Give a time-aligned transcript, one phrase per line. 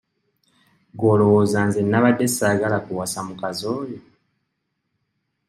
[0.97, 3.99] Gwe olowooza nze nnabadde ssaagala kuwasa mukazi oyo?